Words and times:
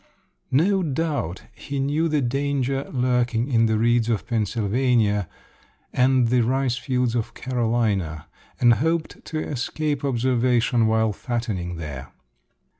No 0.49 0.81
doubt 0.81 1.43
he 1.53 1.77
knew 1.77 2.07
the 2.07 2.21
danger 2.23 2.89
lurking 2.91 3.47
in 3.51 3.67
the 3.67 3.77
reeds 3.77 4.09
of 4.09 4.25
Pennsylvania 4.25 5.29
and 5.93 6.29
the 6.29 6.41
rice 6.41 6.75
fields 6.75 7.13
of 7.13 7.35
Carolina, 7.35 8.25
and 8.59 8.73
hoped 8.81 9.23
to 9.25 9.37
escape 9.39 10.03
observation 10.03 10.87
while 10.87 11.13
fattening 11.13 11.75
there. 11.75 12.11